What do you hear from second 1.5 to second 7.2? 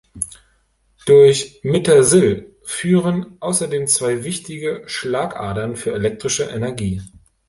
Mittersill führen außerdem zwei wichtige "Schlagadern" für elektrische Energie.